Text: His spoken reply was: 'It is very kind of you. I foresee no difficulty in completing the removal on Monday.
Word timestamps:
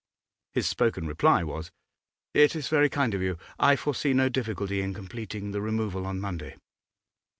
His 0.55 0.65
spoken 0.65 1.05
reply 1.05 1.43
was: 1.43 1.69
'It 2.33 2.55
is 2.55 2.69
very 2.69 2.89
kind 2.89 3.13
of 3.13 3.21
you. 3.21 3.37
I 3.59 3.75
foresee 3.75 4.13
no 4.13 4.29
difficulty 4.29 4.81
in 4.81 4.95
completing 4.95 5.51
the 5.51 5.61
removal 5.61 6.07
on 6.07 6.19
Monday. 6.19 6.55